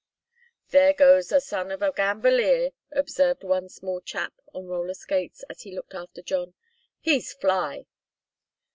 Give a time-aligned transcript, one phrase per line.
[0.69, 5.61] "There goes a son of a gamboleer," observed one small chap on roller skates, as
[5.61, 6.55] he looked after John.
[6.99, 7.85] "He's fly."